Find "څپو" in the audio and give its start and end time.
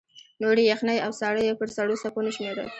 2.01-2.21